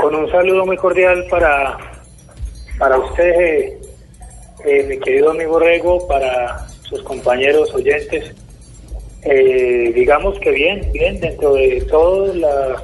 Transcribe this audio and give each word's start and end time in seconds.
Con 0.00 0.14
un 0.14 0.30
saludo 0.30 0.66
muy 0.66 0.76
cordial 0.76 1.26
para, 1.30 1.76
para 2.78 2.98
usted, 2.98 3.40
eh, 3.40 3.78
eh, 4.64 4.82
mi 4.84 4.98
querido 4.98 5.30
amigo 5.30 5.58
Rego, 5.58 6.06
para 6.06 6.66
sus 6.82 7.02
compañeros 7.02 7.72
oyentes. 7.74 8.34
Eh, 9.22 9.92
digamos 9.94 10.38
que 10.40 10.50
bien, 10.50 10.90
bien, 10.92 11.20
dentro 11.20 11.54
de 11.54 11.82
todo 11.90 12.32
la, 12.34 12.82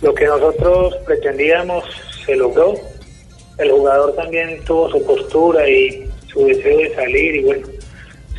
lo 0.00 0.14
que 0.14 0.26
nosotros 0.26 0.96
pretendíamos 1.06 1.84
se 2.26 2.36
logró. 2.36 2.74
El 3.58 3.70
jugador 3.70 4.14
también 4.14 4.62
tuvo 4.64 4.90
su 4.90 5.04
postura 5.06 5.68
y 5.68 6.08
su 6.26 6.44
deseo 6.44 6.78
de 6.78 6.94
salir 6.94 7.36
y 7.36 7.42
bueno, 7.44 7.68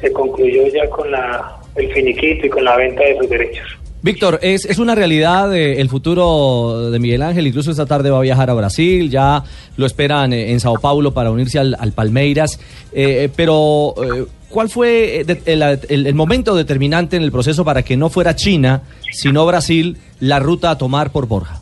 se 0.02 0.12
concluyó 0.12 0.68
ya 0.68 0.90
con 0.90 1.10
la, 1.12 1.62
el 1.76 1.94
finiquito 1.94 2.46
y 2.46 2.50
con 2.50 2.66
la 2.66 2.76
venta 2.76 3.04
de 3.04 3.18
sus 3.18 3.30
derechos. 3.30 3.83
Víctor, 4.04 4.40
es, 4.42 4.66
es 4.66 4.80
una 4.80 4.96
realidad 4.96 5.56
eh, 5.56 5.80
el 5.80 5.88
futuro 5.88 6.92
de 6.92 7.00
Miguel 7.00 7.22
Ángel, 7.22 7.48
incluso 7.48 7.72
esta 7.72 7.86
tarde 7.86 8.10
va 8.10 8.18
a 8.18 8.22
viajar 8.22 8.50
a 8.50 8.54
Brasil, 8.54 9.10
ya 9.10 9.44
lo 9.78 9.86
esperan 9.86 10.34
eh, 10.34 10.52
en 10.52 10.60
Sao 10.60 10.76
Paulo 10.80 11.14
para 11.14 11.32
unirse 11.32 11.58
al, 11.58 11.76
al 11.80 11.94
Palmeiras, 11.94 12.60
eh, 12.92 13.30
pero 13.34 13.96
eh, 14.04 14.26
¿cuál 14.50 14.68
fue 14.70 15.22
eh, 15.22 15.24
de- 15.24 15.42
el, 15.46 15.62
el- 15.88 16.08
el 16.08 16.16
momento 16.16 16.54
determinante 16.54 17.16
en 17.16 17.24
el 17.24 17.32
proceso 17.32 17.64
para 17.64 17.82
que 17.84 17.96
no 17.96 18.10
fuera 18.10 18.36
China, 18.36 18.82
sino 19.10 19.46
Brasil, 19.46 19.96
la 20.20 20.40
ruta 20.40 20.72
a 20.72 20.78
tomar 20.78 21.12
por 21.14 21.26
Borja? 21.28 21.62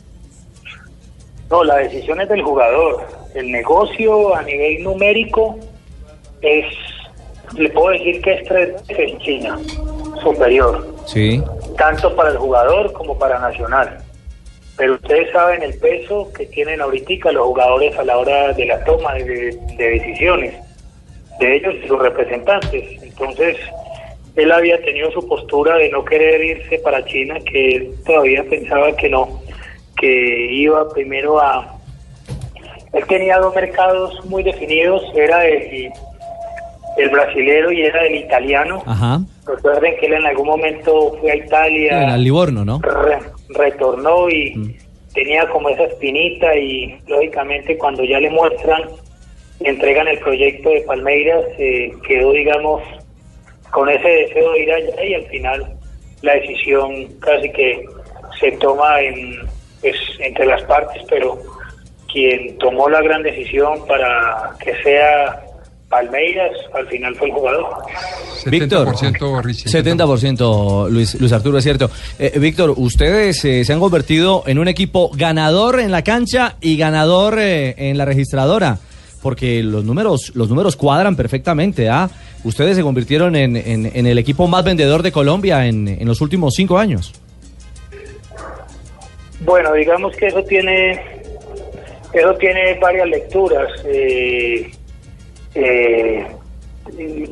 No, 1.52 1.64
la 1.64 1.76
decisión 1.78 2.20
es 2.22 2.30
del 2.30 2.42
jugador. 2.42 3.06
El 3.36 3.52
negocio 3.52 4.36
a 4.36 4.42
nivel 4.42 4.84
numérico 4.84 5.60
es, 6.42 6.66
le 7.56 7.70
puedo 7.70 7.90
decir 7.92 8.20
que 8.22 8.34
es 8.34 8.48
tres 8.48 8.70
veces 8.88 9.20
China, 9.20 9.60
superior, 10.24 10.88
Sí. 11.06 11.42
Tanto 11.78 12.16
para 12.16 12.30
el 12.30 12.38
jugador 12.38 12.94
como 12.94 13.18
para 13.18 13.40
Nacional. 13.40 13.98
Pero 14.78 14.94
ustedes 14.96 15.32
saben 15.32 15.64
el 15.64 15.78
peso 15.78 16.32
que 16.34 16.46
tienen 16.48 16.82
ahorita 16.82 17.32
los 17.32 17.46
jugadores 17.46 17.98
a 17.98 18.04
la 18.04 18.18
hora 18.18 18.54
de 18.54 18.66
la 18.66 18.84
toma 18.84 19.14
de, 19.16 19.58
de 19.78 19.90
decisiones, 19.90 20.56
de 21.40 21.56
ellos 21.56 21.76
y 21.84 21.88
sus 21.88 22.00
representantes. 22.00 23.04
Entonces, 23.04 23.58
él 24.36 24.52
había 24.52 24.82
tenido 24.82 25.12
su 25.12 25.28
postura 25.28 25.76
de 25.76 25.90
no 25.90 26.06
querer 26.06 26.44
irse 26.44 26.80
para 26.80 27.04
China, 27.06 27.38
que 27.40 27.76
él 27.76 27.96
todavía 28.06 28.44
pensaba 28.50 28.96
que 28.96 29.10
no, 29.10 29.42
que 29.98 30.52
iba 30.52 30.90
primero 30.90 31.40
a... 31.40 31.78
Él 32.94 33.06
tenía 33.08 33.38
dos 33.38 33.54
mercados 33.54 34.24
muy 34.26 34.44
definidos, 34.44 35.04
era 35.16 35.46
el, 35.46 35.92
el 36.97 37.09
brasilero 37.09 37.72
y 37.72 37.81
era 37.84 38.06
el 38.06 38.16
italiano. 38.16 38.84
Ajá. 38.86 39.20
Recuerden 39.45 39.95
que 40.00 40.06
él 40.08 40.14
en 40.14 40.25
algún 40.25 40.47
momento 40.47 41.17
fue 41.20 41.31
a 41.31 41.36
Italia, 41.36 42.03
Era 42.03 42.17
Livorno, 42.17 42.64
¿no? 42.66 42.80
re- 42.81 43.20
retornó 43.50 44.30
y 44.30 44.78
tenía 45.14 45.47
como 45.50 45.69
esa 45.69 45.84
espinita 45.84 46.56
y 46.56 46.97
lógicamente 47.08 47.78
cuando 47.78 48.03
ya 48.03 48.19
le 48.19 48.30
muestran, 48.30 48.84
le 49.59 49.69
entregan 49.69 50.08
el 50.08 50.19
proyecto 50.19 50.69
de 50.69 50.81
Palmeiras, 50.81 51.44
eh, 51.58 51.92
quedó 52.08 52.31
digamos 52.31 52.81
con 53.72 53.90
ese 53.90 54.07
deseo 54.07 54.51
de 54.53 54.59
ir 54.63 54.72
allá 54.74 55.03
y 55.06 55.13
al 55.13 55.25
final 55.28 55.74
la 56.22 56.34
decisión 56.35 57.07
casi 57.19 57.50
que 57.51 57.85
se 58.40 58.51
toma 58.53 59.01
en, 59.01 59.35
pues, 59.81 59.96
entre 60.19 60.46
las 60.46 60.62
partes, 60.63 61.01
pero 61.09 61.38
quien 62.12 62.57
tomó 62.57 62.90
la 62.90 63.01
gran 63.01 63.24
decisión 63.24 63.85
para 63.88 64.51
que 64.63 64.74
sea 64.84 65.41
Palmeiras 65.91 66.50
al 66.74 66.88
final 66.88 67.13
fue 67.16 67.28
el 67.28 67.34
jugador. 67.34 67.66
Víctor, 68.47 68.88
70% 68.96 69.41
Richie. 69.44 69.69
70% 69.69 70.90
Luis, 70.90 71.19
Luis 71.19 71.31
Arturo, 71.34 71.57
es 71.59 71.63
cierto. 71.63 71.91
Eh, 72.18 72.40
Víctor, 72.40 72.74
ustedes 72.78 73.46
eh, 73.46 73.63
se 73.63 73.74
han 73.74 73.79
convertido 73.79 74.44
en 74.47 74.57
un 74.57 74.68
equipo 74.68 75.12
ganador 75.13 75.80
en 75.80 75.91
la 75.91 76.01
cancha 76.03 76.56
y 76.62 76.78
ganador 76.78 77.38
eh, 77.40 77.75
en 77.78 77.97
la 77.97 78.06
registradora, 78.06 78.80
porque 79.22 79.62
los 79.62 79.84
números, 79.84 80.31
los 80.34 80.50
números 80.50 80.75
cuadran 80.78 81.16
perfectamente. 81.16 81.90
¿ah? 81.90 82.09
Ustedes 82.44 82.75
se 82.78 82.81
convirtieron 82.84 83.35
en, 83.35 83.56
en- 83.57 83.91
en 83.94 84.07
el 84.07 84.18
equipo 84.18 84.47
más 84.47 84.63
vendedor 84.63 85.03
de 85.03 85.12
Colombia 85.12 85.68
en, 85.68 85.88
en 85.88 86.07
los 86.07 86.22
últimos 86.22 86.53
cinco 86.56 86.78
años. 86.80 87.13
Bueno, 89.41 89.74
digamos 89.74 90.16
que 90.16 90.28
eso 90.28 90.44
tiene, 90.44 90.94
eso 92.13 92.34
tiene 92.40 92.78
varias 92.80 93.07
lecturas. 93.07 93.68
eh, 93.85 94.72
eh, 95.56 96.28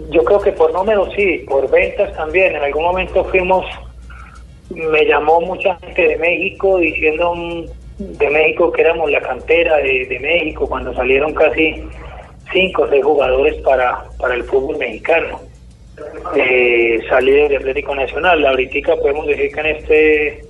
yo 0.09 0.23
creo 0.23 0.39
que 0.39 0.51
por 0.51 0.73
números 0.73 1.09
sí, 1.15 1.45
por 1.47 1.69
ventas 1.69 2.15
también. 2.15 2.55
En 2.55 2.63
algún 2.63 2.83
momento 2.83 3.23
fuimos, 3.25 3.65
me 4.69 5.05
llamó 5.05 5.41
mucha 5.41 5.75
gente 5.79 6.07
de 6.07 6.17
México 6.17 6.77
diciendo 6.77 7.35
mm, 7.35 7.65
de 7.97 8.29
México 8.29 8.71
que 8.71 8.81
éramos 8.81 9.11
la 9.11 9.21
cantera 9.21 9.77
de, 9.77 10.05
de 10.05 10.19
México 10.19 10.67
cuando 10.67 10.93
salieron 10.93 11.33
casi 11.33 11.83
cinco 12.51 12.83
o 12.83 12.87
seis 12.89 13.03
jugadores 13.03 13.55
para, 13.61 14.05
para 14.17 14.35
el 14.35 14.43
fútbol 14.43 14.77
mexicano. 14.77 15.41
Eh, 16.35 16.99
salí 17.09 17.31
del 17.31 17.57
Atlético 17.57 17.95
Nacional. 17.95 18.45
Ahorita 18.45 18.95
podemos 18.95 19.27
decir 19.27 19.51
que 19.51 19.59
en 19.59 19.65
este 19.65 20.49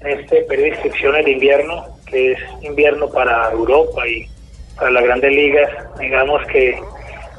este 0.00 0.42
periodo 0.42 0.64
de 0.64 0.68
inscripciones 0.68 1.24
de 1.24 1.32
invierno, 1.32 1.86
que 2.06 2.32
es 2.32 2.38
invierno 2.62 3.08
para 3.08 3.50
Europa 3.50 4.06
y 4.06 4.26
para 4.78 4.90
las 4.90 5.04
grandes 5.04 5.32
ligas, 5.32 5.70
digamos 5.98 6.44
que 6.46 6.78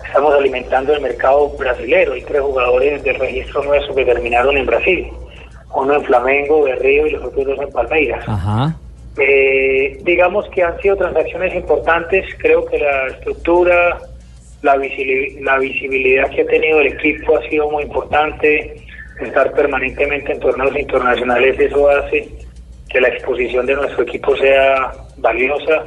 estamos 0.06 0.34
alimentando 0.34 0.94
el 0.94 1.02
mercado 1.02 1.50
brasilero. 1.58 2.14
Hay 2.14 2.24
tres 2.24 2.42
jugadores 2.42 3.04
del 3.04 3.16
registro 3.16 3.64
nuestro 3.64 3.96
que 3.96 4.06
terminaron 4.06 4.58
en 4.58 4.66
Brasil, 4.66 5.08
uno 5.74 5.96
en 5.96 6.04
Flamengo, 6.04 6.66
de 6.66 6.76
Río 6.76 7.08
y 7.08 7.12
los 7.12 7.24
otros 7.26 7.46
dos 7.46 7.60
en 7.60 7.72
Palmeiras. 7.72 8.24
Ajá. 8.28 8.76
Eh, 9.18 9.98
digamos 10.04 10.48
que 10.50 10.64
han 10.64 10.80
sido 10.82 10.96
transacciones 10.96 11.54
importantes, 11.54 12.26
creo 12.38 12.66
que 12.66 12.80
la 12.80 13.08
estructura, 13.08 13.98
la, 14.62 14.76
visili- 14.78 15.40
la 15.42 15.58
visibilidad 15.58 16.30
que 16.30 16.42
ha 16.42 16.46
tenido 16.46 16.80
el 16.80 16.88
equipo 16.88 17.38
ha 17.38 17.50
sido 17.50 17.70
muy 17.70 17.84
importante, 17.84 18.82
estar 19.20 19.52
permanentemente 19.52 20.32
en 20.32 20.40
torneos 20.40 20.76
internacionales, 20.78 21.60
eso 21.60 21.90
hace 21.90 22.30
que 22.90 23.02
la 23.02 23.10
exposición 23.10 23.66
de 23.66 23.76
nuestro 23.76 24.04
equipo 24.04 24.36
sea 24.38 24.92
valiosa, 25.18 25.84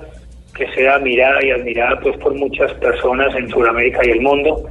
que 0.54 0.70
sea 0.72 0.98
mirada 0.98 1.44
y 1.44 1.50
admirada 1.50 1.98
pues 2.00 2.16
por 2.18 2.34
muchas 2.34 2.72
personas 2.74 3.34
en 3.34 3.48
Sudamérica 3.48 4.00
y 4.04 4.10
el 4.10 4.20
mundo. 4.20 4.68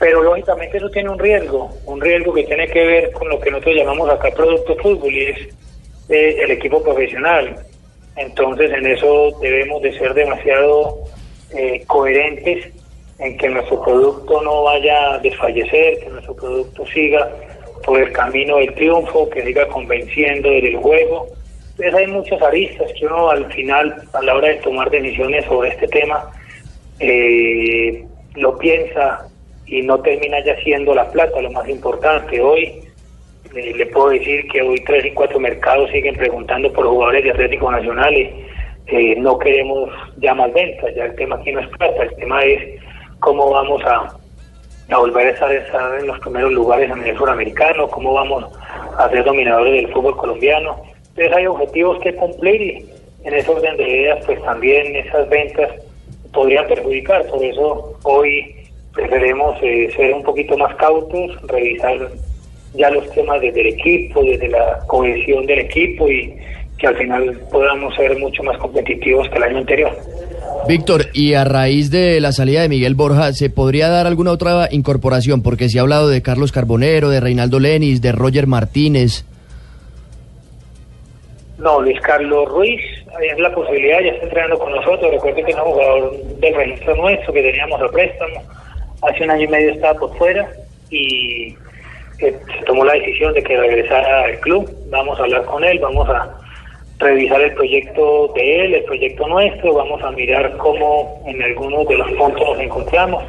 Pero 0.00 0.22
lógicamente 0.22 0.76
eso 0.76 0.90
tiene 0.90 1.10
un 1.10 1.18
riesgo, 1.18 1.70
un 1.86 2.00
riesgo 2.00 2.32
que 2.34 2.44
tiene 2.44 2.66
que 2.68 2.84
ver 2.84 3.12
con 3.12 3.28
lo 3.28 3.38
que 3.38 3.50
nosotros 3.50 3.76
llamamos 3.76 4.10
acá 4.10 4.30
producto 4.32 4.76
fútbol 4.76 5.12
y 5.12 5.24
es 5.26 5.38
eh, 6.08 6.36
el 6.42 6.50
equipo 6.50 6.82
profesional. 6.82 7.56
Entonces 8.16 8.72
en 8.72 8.86
eso 8.86 9.30
debemos 9.40 9.82
de 9.82 9.96
ser 9.96 10.14
demasiado 10.14 10.98
eh, 11.56 11.84
coherentes 11.86 12.72
en 13.18 13.36
que 13.38 13.48
nuestro 13.48 13.82
producto 13.82 14.42
no 14.42 14.64
vaya 14.64 15.14
a 15.14 15.18
desfallecer, 15.18 16.00
que 16.00 16.08
nuestro 16.10 16.34
producto 16.34 16.84
siga 16.86 17.30
por 17.84 18.00
el 18.00 18.12
camino 18.12 18.56
del 18.56 18.74
triunfo, 18.74 19.28
que 19.30 19.44
siga 19.44 19.66
convenciendo 19.68 20.50
desde 20.50 20.68
el 20.68 20.76
juego. 20.76 21.28
Entonces 21.76 21.94
hay 21.94 22.06
muchas 22.06 22.40
aristas 22.40 22.92
que 22.98 23.06
uno 23.06 23.30
al 23.30 23.52
final, 23.52 23.96
a 24.12 24.22
la 24.22 24.34
hora 24.36 24.48
de 24.48 24.54
tomar 24.56 24.90
decisiones 24.90 25.44
sobre 25.46 25.70
este 25.70 25.88
tema, 25.88 26.30
eh, 27.00 28.04
lo 28.36 28.56
piensa 28.58 29.26
y 29.66 29.82
no 29.82 29.98
termina 30.00 30.38
ya 30.44 30.56
siendo 30.62 30.94
la 30.94 31.10
plata 31.10 31.42
lo 31.42 31.50
más 31.50 31.68
importante. 31.68 32.40
Hoy 32.40 32.80
eh, 33.56 33.74
le 33.74 33.86
puedo 33.86 34.10
decir 34.10 34.46
que 34.52 34.62
hoy 34.62 34.78
tres 34.86 35.06
y 35.06 35.10
cuatro 35.10 35.40
mercados 35.40 35.90
siguen 35.90 36.14
preguntando 36.14 36.72
por 36.72 36.86
jugadores 36.86 37.24
de 37.24 37.30
Atlético 37.32 37.72
Nacional 37.72 38.14
y 38.14 38.30
eh, 38.86 39.16
no 39.18 39.36
queremos 39.38 39.90
ya 40.18 40.32
más 40.32 40.52
ventas, 40.52 40.94
ya 40.94 41.06
el 41.06 41.16
tema 41.16 41.36
aquí 41.36 41.50
no 41.50 41.60
es 41.60 41.68
plata, 41.76 42.04
el 42.04 42.14
tema 42.14 42.44
es 42.44 42.80
cómo 43.18 43.50
vamos 43.50 43.82
a, 43.84 44.14
a 44.90 44.98
volver 44.98 45.26
a 45.26 45.30
estar, 45.30 45.50
estar 45.50 45.98
en 45.98 46.06
los 46.06 46.20
primeros 46.20 46.52
lugares 46.52 46.88
a 46.88 46.94
nivel 46.94 47.16
suramericano, 47.16 47.88
cómo 47.88 48.12
vamos 48.12 48.44
a 48.96 49.08
ser 49.08 49.24
dominadores 49.24 49.72
del 49.72 49.92
fútbol 49.92 50.16
colombiano. 50.16 50.93
Entonces 51.16 51.36
hay 51.36 51.46
objetivos 51.46 51.98
que 52.02 52.14
cumplir 52.14 52.60
y 52.60 52.86
en 53.24 53.34
ese 53.34 53.50
orden 53.50 53.76
de 53.76 53.88
ideas 53.88 54.24
pues 54.26 54.42
también 54.42 54.96
esas 54.96 55.28
ventas 55.28 55.70
podrían 56.32 56.66
perjudicar, 56.66 57.24
por 57.26 57.42
eso 57.44 57.98
hoy 58.02 58.56
preferimos 58.92 59.56
eh, 59.62 59.88
ser 59.94 60.12
un 60.12 60.22
poquito 60.22 60.56
más 60.58 60.74
cautos, 60.76 61.40
revisar 61.42 62.10
ya 62.74 62.90
los 62.90 63.08
temas 63.12 63.40
desde 63.40 63.60
el 63.60 63.66
equipo, 63.68 64.22
desde 64.22 64.48
la 64.48 64.80
cohesión 64.88 65.46
del 65.46 65.60
equipo 65.60 66.08
y, 66.08 66.34
que 66.78 66.86
al 66.86 66.96
final 66.96 67.40
podamos 67.50 67.94
ser 67.94 68.18
mucho 68.18 68.42
más 68.42 68.58
competitivos 68.58 69.28
que 69.28 69.36
el 69.36 69.42
año 69.44 69.58
anterior. 69.58 69.96
Víctor, 70.66 71.06
y 71.12 71.34
a 71.34 71.44
raíz 71.44 71.90
de 71.90 72.20
la 72.20 72.32
salida 72.32 72.62
de 72.62 72.68
Miguel 72.68 72.94
Borja, 72.94 73.32
¿se 73.32 73.50
podría 73.50 73.88
dar 73.88 74.06
alguna 74.06 74.32
otra 74.32 74.68
incorporación? 74.70 75.42
Porque 75.42 75.68
se 75.68 75.78
ha 75.78 75.82
hablado 75.82 76.08
de 76.08 76.22
Carlos 76.22 76.52
Carbonero, 76.52 77.10
de 77.10 77.20
Reinaldo 77.20 77.60
Lenis, 77.60 78.00
de 78.00 78.12
Roger 78.12 78.46
Martínez. 78.46 79.24
No, 81.64 81.80
Luis 81.80 81.98
Carlos 82.02 82.46
Ruiz, 82.50 82.78
es 83.22 83.38
la 83.38 83.50
posibilidad, 83.54 83.98
ya 84.00 84.10
está 84.10 84.24
entrenando 84.24 84.58
con 84.58 84.70
nosotros. 84.70 85.10
Recuerde 85.10 85.44
que 85.44 85.50
es 85.50 85.56
un 85.56 85.62
jugador 85.62 86.12
del 86.12 86.54
registro 86.54 86.94
nuestro 86.94 87.32
que 87.32 87.42
teníamos 87.42 87.80
a 87.80 87.88
préstamo. 87.88 88.42
Hace 89.00 89.24
un 89.24 89.30
año 89.30 89.44
y 89.44 89.48
medio 89.48 89.70
estaba 89.70 89.98
por 89.98 90.14
fuera 90.18 90.46
y 90.90 91.56
eh, 92.18 92.36
se 92.58 92.64
tomó 92.66 92.84
la 92.84 92.92
decisión 92.92 93.32
de 93.32 93.42
que 93.42 93.56
regresara 93.56 94.24
al 94.24 94.38
club. 94.40 94.70
Vamos 94.90 95.18
a 95.18 95.22
hablar 95.22 95.42
con 95.46 95.64
él, 95.64 95.78
vamos 95.78 96.06
a 96.06 96.38
revisar 96.98 97.40
el 97.40 97.54
proyecto 97.54 98.30
de 98.34 98.66
él, 98.66 98.74
el 98.74 98.84
proyecto 98.84 99.26
nuestro, 99.26 99.72
vamos 99.72 100.02
a 100.02 100.10
mirar 100.10 100.58
cómo 100.58 101.22
en 101.26 101.42
algunos 101.42 101.88
de 101.88 101.96
los 101.96 102.12
puntos 102.12 102.46
nos 102.46 102.60
encontramos, 102.60 103.24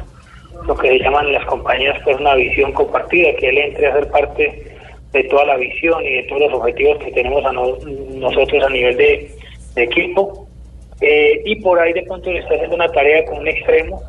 lo 0.66 0.76
que 0.76 0.88
se 0.88 0.98
llaman 0.98 1.32
las 1.32 1.46
compañías, 1.46 1.98
pues 2.04 2.20
una 2.20 2.34
visión 2.34 2.70
compartida, 2.72 3.34
que 3.36 3.48
él 3.48 3.56
entre 3.56 3.86
a 3.86 3.94
ser 3.94 4.10
parte 4.10 4.75
de 5.12 5.24
toda 5.24 5.44
la 5.44 5.56
visión 5.56 6.04
y 6.04 6.16
de 6.16 6.22
todos 6.24 6.42
los 6.42 6.54
objetivos 6.54 6.98
que 6.98 7.12
tenemos 7.12 7.44
a 7.44 7.52
nosotros 7.52 8.64
a 8.64 8.70
nivel 8.70 8.96
de, 8.96 9.30
equipo. 9.76 10.46
Eh, 11.02 11.42
y 11.44 11.56
por 11.56 11.78
ahí 11.78 11.92
de 11.92 12.02
pronto 12.04 12.32
le 12.32 12.38
está 12.38 12.54
haciendo 12.54 12.76
una 12.76 12.90
tarea 12.90 13.24
con 13.26 13.38
un 13.38 13.48
extremo, 13.48 14.00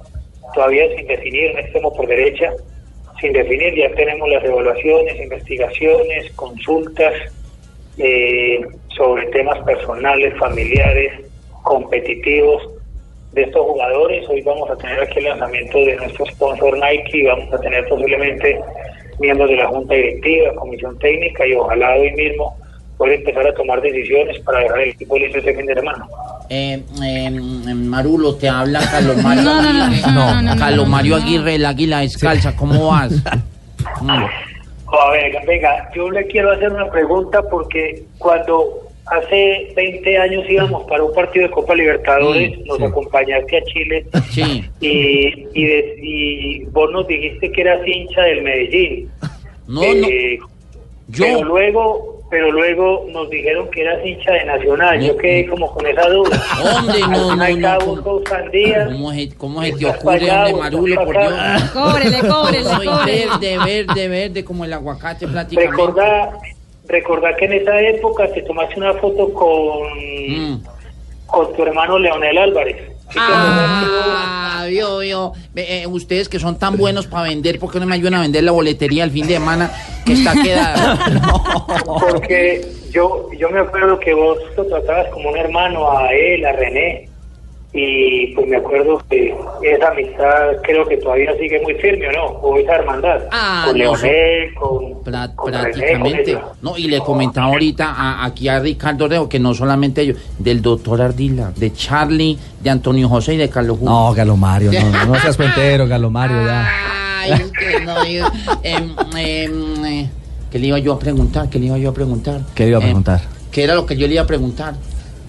todavía 0.53 0.87
sin 0.95 1.05
definir, 1.05 1.51
un 1.51 1.59
extremo 1.59 1.93
por 1.93 2.07
derecha, 2.07 2.53
sin 3.19 3.33
definir, 3.33 3.75
ya 3.75 3.89
tenemos 3.95 4.29
las 4.29 4.43
evaluaciones, 4.45 5.19
investigaciones, 5.19 6.31
consultas, 6.33 7.13
eh, 7.97 8.61
sobre 8.95 9.25
temas 9.27 9.59
personales, 9.65 10.37
familiares, 10.37 11.13
competitivos 11.63 12.69
de 13.33 13.43
estos 13.43 13.65
jugadores. 13.65 14.27
Hoy 14.29 14.41
vamos 14.41 14.69
a 14.69 14.75
tener 14.77 14.99
aquí 15.01 15.19
el 15.19 15.25
lanzamiento 15.25 15.79
de 15.79 15.95
nuestro 15.95 16.25
sponsor 16.27 16.77
Nike 16.77 17.17
y 17.17 17.23
vamos 17.23 17.53
a 17.53 17.59
tener 17.59 17.87
posiblemente 17.87 18.59
miembros 19.19 19.49
de 19.49 19.55
la 19.55 19.67
Junta 19.67 19.93
Directiva, 19.93 20.53
Comisión 20.55 20.97
Técnica 20.99 21.45
y 21.47 21.53
ojalá 21.53 21.95
hoy 21.95 22.11
mismo 22.13 22.55
pueda 22.97 23.13
empezar 23.13 23.47
a 23.47 23.53
tomar 23.53 23.81
decisiones 23.81 24.39
para 24.39 24.59
dejar 24.59 24.79
el 24.79 24.89
equipo 24.89 25.17
listo 25.17 25.37
este 25.37 25.55
fin 25.55 25.65
de 25.65 25.75
semana. 25.75 26.05
Eh, 26.49 26.81
eh, 27.03 27.29
Marulo, 27.29 28.35
te 28.35 28.49
habla 28.49 28.79
Carlos 28.79 29.21
Mario 29.21 29.43
no, 29.43 30.41
no, 30.41 30.55
Carlos 30.57 30.87
Mario 30.87 31.15
Aguirre, 31.17 31.55
el 31.55 31.65
águila 31.65 31.99
descalza, 31.99 32.55
¿cómo 32.55 32.87
vas? 32.87 33.13
A 34.89 35.11
ver, 35.11 35.33
venga, 35.45 35.89
yo 35.93 36.09
le 36.09 36.25
quiero 36.27 36.51
hacer 36.53 36.71
una 36.71 36.89
pregunta 36.89 37.41
porque 37.43 38.05
cuando 38.17 38.86
hace 39.09 39.71
20 39.75 40.17
años 40.17 40.45
íbamos 40.49 40.83
para 40.87 41.03
un 41.03 41.13
partido 41.13 41.47
de 41.47 41.51
Copa 41.51 41.75
Libertadores, 41.75 42.59
nos 42.65 42.81
acompañaste 42.81 43.57
a 43.57 43.63
Chile 43.63 44.05
y, 44.81 45.47
y, 45.53 46.65
vos 46.65 46.91
nos 46.91 47.07
dijiste 47.07 47.51
que 47.51 47.61
eras 47.61 47.85
hincha 47.87 48.21
del 48.21 48.43
Medellín. 48.43 49.09
No, 49.67 49.81
no. 49.81 50.07
Eh, 50.07 50.39
yo... 51.09 51.23
Pero 51.25 51.43
luego 51.43 52.17
pero 52.29 52.51
luego 52.51 53.05
nos 53.09 53.29
dijeron 53.29 53.69
que 53.71 53.81
eras 53.81 54.05
hincha 54.05 54.33
de 54.33 54.45
Nacional. 54.45 54.99
Yo 54.99 55.15
quedé 55.15 55.47
como 55.47 55.71
con 55.73 55.85
esa 55.85 56.09
duda. 56.09 56.43
¿Dónde? 56.61 56.99
No, 56.99 57.35
no, 57.35 57.57
no. 57.57 57.79
¿Cómo, 57.79 58.03
¿Cómo, 58.03 59.11
es, 59.13 59.33
¿Cómo 59.35 59.63
es 59.63 59.75
que 59.77 59.85
ocurre, 59.85 60.29
hombre, 60.29 60.53
Marulo, 60.53 61.05
por 61.05 61.17
Dios? 61.17 61.63
Cóbrele, 61.71 62.19
cóbrele, 62.27 62.63
Soy 62.63 62.87
verde, 63.05 63.57
verde, 63.65 64.07
verde, 64.09 64.43
como 64.43 64.65
el 64.65 64.73
aguacate 64.73 65.27
prácticamente. 65.27 65.77
Recordá, 65.77 66.37
recordá 66.87 67.35
que 67.35 67.45
en 67.45 67.53
esa 67.53 67.79
época 67.81 68.31
te 68.31 68.41
tomaste 68.41 68.77
una 68.77 68.93
foto 68.95 69.33
con, 69.33 69.87
mm. 70.27 70.63
con 71.25 71.53
tu 71.53 71.63
hermano 71.63 71.99
Leonel 71.99 72.37
Álvarez. 72.37 72.97
Ah, 73.15 74.65
vio, 74.69 74.99
vio. 74.99 75.31
Eh, 75.55 75.87
ustedes 75.87 76.27
que 76.27 76.39
son 76.39 76.59
tan 76.59 76.77
buenos 76.77 77.07
para 77.07 77.23
vender, 77.23 77.59
¿por 77.59 77.71
qué 77.71 77.79
no 77.79 77.85
me 77.85 77.95
ayudan 77.95 78.15
a 78.15 78.21
vender 78.21 78.43
la 78.43 78.51
boletería 78.51 79.03
el 79.03 79.11
fin 79.11 79.27
de 79.27 79.35
semana 79.35 79.71
que 80.05 80.13
está 80.13 80.33
quedada? 80.33 80.97
Porque 81.85 82.67
yo, 82.91 83.29
yo 83.37 83.49
me 83.49 83.59
acuerdo 83.59 83.99
que 83.99 84.13
vos 84.13 84.37
lo 84.55 84.65
tratabas 84.65 85.07
como 85.09 85.29
un 85.29 85.37
hermano 85.37 85.89
a 85.97 86.13
él, 86.13 86.45
a 86.45 86.51
René 86.51 87.06
y 87.73 88.27
pues 88.33 88.47
me 88.47 88.57
acuerdo 88.57 89.01
que 89.09 89.35
esa 89.61 89.89
amistad 89.89 90.61
creo 90.63 90.85
que 90.87 90.97
todavía 90.97 91.35
sigue 91.37 91.61
muy 91.61 91.73
firme, 91.75 92.07
¿o 92.07 92.11
no? 92.13 92.25
O 92.39 92.57
esa 92.57 92.75
hermandad. 92.75 93.21
Ah, 93.31 93.65
con 93.67 93.77
Leonel, 93.77 94.53
con, 94.55 95.03
Prácticamente. 95.03 96.37
no, 96.61 96.77
y 96.77 96.87
le 96.87 96.99
comentaba 96.99 97.47
ahorita 97.47 98.23
aquí 98.23 98.47
a 98.47 98.59
Ricardo 98.59 99.07
Reo 99.07 99.27
que 99.27 99.39
no 99.39 99.53
solamente 99.53 100.01
ellos, 100.01 100.17
del 100.39 100.61
doctor 100.61 101.01
Ardila, 101.01 101.51
de 101.55 101.73
Charlie, 101.73 102.37
de 102.61 102.69
Antonio 102.69 103.09
José 103.09 103.33
y 103.33 103.37
de 103.37 103.49
Carlos 103.49 103.77
Julio. 103.79 103.93
No, 103.93 104.13
Carlos 104.15 104.37
Mario, 104.37 104.71
no, 104.71 105.05
no, 105.05 105.15
seas 105.19 105.35
cuentero, 105.35 105.87
Carlos 105.89 106.11
Mario, 106.11 106.45
ya. 106.45 106.67
Ay, 107.19 107.31
que 107.59 107.79
no, 107.81 108.03
em, 108.63 108.95
em, 109.17 109.85
eh, 109.85 110.09
¿Qué 110.49 110.59
le 110.59 110.67
iba 110.67 110.79
yo 110.79 110.93
a 110.93 110.99
preguntar? 110.99 111.49
¿Qué 111.49 111.59
le 111.59 111.65
iba 111.65 111.77
yo 111.77 111.89
a 111.89 111.93
preguntar? 111.93 112.41
¿Qué 112.55 112.63
le 112.63 112.69
iba 112.69 112.79
a 112.79 112.81
em, 112.81 112.87
preguntar? 112.87 113.21
¿Qué 113.51 113.63
era 113.63 113.75
lo 113.75 113.85
que 113.85 113.97
yo 113.97 114.07
le 114.07 114.13
iba 114.13 114.23
a 114.23 114.27
preguntar? 114.27 114.75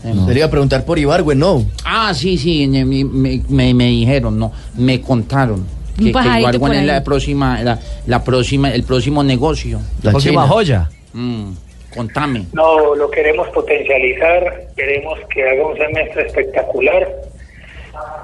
No. 0.04 0.32
iba 0.32 0.46
a 0.46 0.50
preguntar 0.50 0.84
por 0.84 0.98
Ibargüen, 0.98 1.38
¿no? 1.38 1.64
Ah, 1.84 2.12
sí, 2.14 2.38
sí, 2.38 2.66
me, 2.68 2.84
me, 2.84 3.74
me, 3.74 3.84
dijeron, 3.86 4.38
no, 4.38 4.52
me 4.76 5.00
contaron. 5.00 5.66
Que, 5.96 6.12
que 6.12 6.40
Ibargüen 6.40 6.74
es 6.74 6.86
la 6.86 7.02
próxima, 7.02 7.60
la, 7.62 7.78
la, 8.06 8.22
próxima, 8.22 8.70
el 8.70 8.84
próximo 8.84 9.24
negocio. 9.24 9.80
La 10.02 10.12
próxima 10.12 10.46
joya. 10.46 10.88
Mm, 11.12 11.50
contame. 11.94 12.46
No, 12.52 12.94
lo 12.94 13.10
queremos 13.10 13.48
potencializar, 13.48 14.68
queremos 14.76 15.18
que 15.34 15.42
haga 15.42 15.66
un 15.66 15.76
semestre 15.76 16.26
espectacular. 16.26 17.08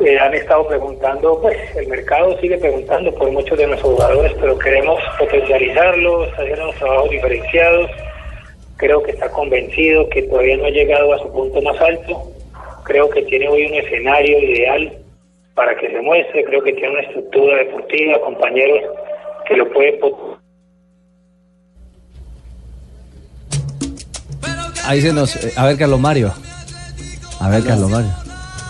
Eh, 0.01 0.19
han 0.19 0.35
estado 0.35 0.69
preguntando, 0.69 1.41
pues 1.41 1.57
el 1.77 1.89
mercado 1.89 2.39
sigue 2.41 2.57
preguntando 2.59 3.13
por 3.15 3.33
muchos 3.33 3.59
de 3.59 3.67
nuestros 3.67 3.95
jugadores, 3.95 4.33
pero 4.41 4.57
queremos 4.59 5.01
potencializarlos, 5.19 6.33
hacer 6.35 6.61
unos 6.61 6.77
trabajos 6.77 7.11
diferenciados 7.11 7.91
creo 8.77 9.03
que 9.03 9.13
está 9.13 9.31
convencido 9.31 10.09
que 10.09 10.23
todavía 10.23 10.57
no 10.57 10.67
ha 10.67 10.71
llegado 10.71 11.13
a 11.13 11.19
su 11.19 11.33
punto 11.33 11.61
más 11.63 11.81
alto, 11.81 12.31
creo 12.85 13.09
que 13.09 13.23
tiene 13.23 13.49
hoy 13.49 13.67
un 13.67 13.75
escenario 13.75 14.39
ideal 14.39 14.93
para 15.55 15.77
que 15.77 15.89
se 15.91 16.01
muestre, 16.01 16.45
creo 16.45 16.63
que 16.63 16.73
tiene 16.73 16.91
una 16.91 17.03
estructura 17.03 17.57
deportiva, 17.59 18.21
compañeros 18.21 18.81
que 19.47 19.57
lo 19.57 19.71
puede... 19.73 20.01
Ahí 24.87 25.01
se 25.01 25.13
nos... 25.13 25.37
Eh, 25.43 25.53
a 25.57 25.67
ver, 25.67 25.79
Carlos 25.79 26.01
Mario. 26.01 26.33
A 27.41 27.49
ver, 27.49 27.65
Carlos 27.65 27.91
Mario. 27.91 28.11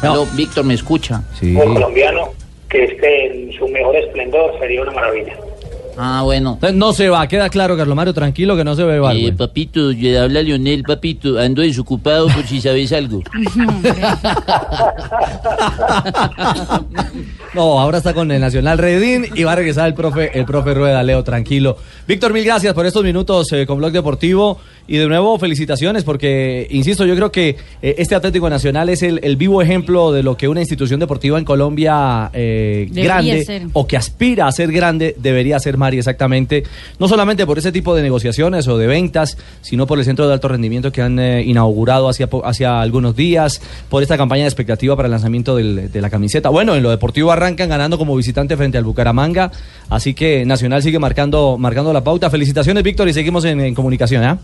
No. 0.02 0.26
Víctor, 0.36 0.64
¿me 0.64 0.74
escucha? 0.74 1.22
Sí. 1.38 1.56
Un 1.56 1.74
colombiano 1.74 2.32
que 2.68 2.84
esté 2.84 3.26
en 3.26 3.52
su 3.52 3.66
mejor 3.68 3.96
esplendor 3.96 4.58
sería 4.58 4.82
una 4.82 4.92
maravilla. 4.92 5.36
Ah, 5.96 6.22
bueno. 6.24 6.58
no 6.72 6.92
se 6.92 7.08
va, 7.08 7.26
queda 7.26 7.48
claro, 7.48 7.76
Carlos 7.76 7.96
Mario, 7.96 8.14
tranquilo 8.14 8.56
que 8.56 8.64
no 8.64 8.74
se 8.74 8.84
ve 8.84 9.00
Eh, 9.14 9.32
papito, 9.32 9.90
le 9.90 10.18
habla 10.18 10.42
Lionel, 10.42 10.82
papito, 10.82 11.38
ando 11.38 11.62
desocupado 11.62 12.28
por 12.28 12.46
si 12.46 12.60
sabes 12.60 12.92
algo. 12.92 13.22
no, 17.54 17.80
ahora 17.80 17.98
está 17.98 18.14
con 18.14 18.30
el 18.30 18.40
Nacional 18.40 18.78
Redín 18.78 19.26
y 19.34 19.44
va 19.44 19.52
a 19.52 19.56
regresar 19.56 19.86
el 19.86 19.94
profe, 19.94 20.36
el 20.38 20.44
profe 20.44 20.74
Rueda, 20.74 21.02
Leo, 21.02 21.22
tranquilo. 21.22 21.76
Víctor, 22.06 22.32
mil 22.32 22.44
gracias 22.44 22.74
por 22.74 22.86
estos 22.86 23.04
minutos 23.04 23.52
eh, 23.52 23.66
con 23.66 23.78
Blog 23.78 23.92
Deportivo 23.92 24.58
y 24.86 24.98
de 24.98 25.06
nuevo 25.06 25.38
felicitaciones 25.38 26.04
porque, 26.04 26.66
insisto, 26.70 27.06
yo 27.06 27.16
creo 27.16 27.32
que 27.32 27.56
eh, 27.80 27.94
este 27.98 28.14
Atlético 28.14 28.50
Nacional 28.50 28.88
es 28.88 29.02
el, 29.02 29.36
vivo 29.36 29.62
ejemplo 29.62 30.12
de 30.12 30.22
lo 30.22 30.36
que 30.36 30.48
una 30.48 30.60
institución 30.60 31.00
deportiva 31.00 31.38
en 31.38 31.44
Colombia 31.44 32.30
eh, 32.32 32.88
grande 32.90 33.66
o 33.72 33.86
que 33.86 33.96
aspira 33.96 34.46
a 34.46 34.52
ser 34.52 34.70
grande 34.70 35.16
debería 35.18 35.58
ser 35.58 35.76
Mari, 35.84 35.98
exactamente. 35.98 36.62
No 36.98 37.08
solamente 37.08 37.44
por 37.44 37.58
ese 37.58 37.70
tipo 37.70 37.94
de 37.94 38.02
negociaciones 38.02 38.66
o 38.68 38.78
de 38.78 38.86
ventas, 38.86 39.36
sino 39.60 39.86
por 39.86 39.98
el 39.98 40.06
centro 40.06 40.26
de 40.26 40.32
alto 40.32 40.48
rendimiento 40.48 40.90
que 40.90 41.02
han 41.02 41.18
eh, 41.18 41.42
inaugurado 41.42 42.08
hacia, 42.08 42.26
hacia 42.42 42.80
algunos 42.80 43.14
días, 43.14 43.60
por 43.90 44.02
esta 44.02 44.16
campaña 44.16 44.44
de 44.44 44.48
expectativa 44.48 44.96
para 44.96 45.08
el 45.08 45.12
lanzamiento 45.12 45.56
de 45.56 46.00
la 46.00 46.08
camiseta. 46.08 46.48
Bueno, 46.48 46.74
en 46.74 46.82
lo 46.82 46.88
deportivo 46.88 47.32
arrancan 47.32 47.68
ganando 47.68 47.98
como 47.98 48.16
visitante 48.16 48.56
frente 48.56 48.78
al 48.78 48.84
Bucaramanga, 48.84 49.50
así 49.90 50.14
que 50.14 50.46
Nacional 50.46 50.82
sigue 50.82 50.98
marcando, 50.98 51.58
marcando 51.58 51.92
la 51.92 52.02
pauta. 52.02 52.30
Felicitaciones, 52.30 52.82
Víctor, 52.82 53.06
y 53.08 53.12
seguimos 53.12 53.44
en, 53.44 53.74
comunicación. 53.74 54.38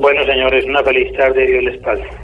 Bueno, 0.00 0.24
señores, 0.24 0.64
una 0.64 0.82
feliz 0.82 1.12
tarde, 1.18 1.46
Dios 1.46 1.64
les. 1.64 2.16